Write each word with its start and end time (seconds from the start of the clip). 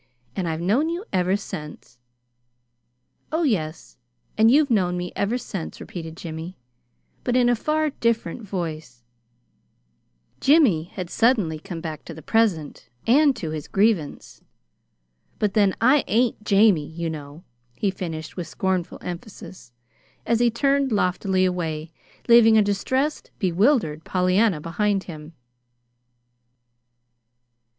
"And 0.35 0.47
I've 0.47 0.59
known 0.61 0.89
you 0.89 1.05
ever 1.13 1.37
since." 1.37 1.99
"Oh, 3.31 3.43
yes 3.43 3.97
and 4.35 4.49
you've 4.49 4.71
known 4.71 4.97
me 4.97 5.13
ever 5.15 5.37
since," 5.37 5.79
repeated 5.79 6.17
Jimmy 6.17 6.57
but 7.23 7.35
in 7.35 7.47
a 7.49 7.55
far 7.55 7.91
different 7.91 8.41
voice: 8.41 9.03
Jimmy 10.39 10.85
had 10.85 11.11
suddenly 11.11 11.59
come 11.59 11.81
back 11.81 12.03
to 12.05 12.15
the 12.15 12.23
present, 12.23 12.89
and 13.05 13.35
to 13.35 13.51
his 13.51 13.67
grievance. 13.67 14.41
"But, 15.37 15.53
then, 15.53 15.75
I 15.79 16.03
ain't 16.07 16.43
'JAMIE,' 16.43 16.95
you 16.97 17.07
know," 17.11 17.43
he 17.75 17.91
finished 17.91 18.35
with 18.35 18.47
scornful 18.47 18.97
emphasis, 19.03 19.71
as 20.25 20.39
he 20.39 20.49
turned 20.49 20.91
loftily 20.91 21.45
away, 21.45 21.91
leaving 22.27 22.57
a 22.57 22.63
distressed, 22.63 23.29
bewildered 23.37 24.03
Pollyanna 24.03 24.59
behind 24.61 25.03
him. 25.03 25.33